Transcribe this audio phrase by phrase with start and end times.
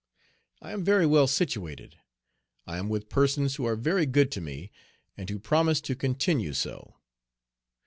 [0.63, 1.97] I am very well situated.
[2.65, 4.71] I am with persons who are very good to me,
[5.15, 6.95] and who promise to continue so.